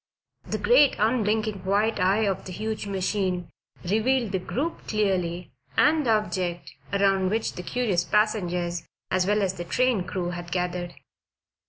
[0.47, 3.51] The great, unblinking, white eye of the huge machine
[3.83, 9.53] revealed the group clearly and the object around which the curious passengers, as well as
[9.53, 10.95] the train crew, had gathered.